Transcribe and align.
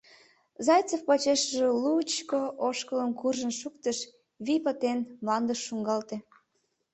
Зайцев 0.65 1.01
почешыже 1.07 1.67
лу-лучко 1.81 2.41
ошкылым 2.67 3.11
куржын 3.19 3.51
шуктыш, 3.59 3.97
вий 4.45 4.59
пытен, 4.65 4.99
мландыш 5.23 5.59
шуҥгалте. 5.67 6.17